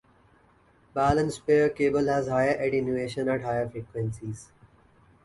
Balanced 0.95 1.45
pair 1.45 1.69
cable 1.69 2.07
has 2.07 2.27
higher 2.27 2.55
attenuation 2.59 3.29
at 3.29 3.43
higher 3.43 3.69
frequencies. 3.69 4.49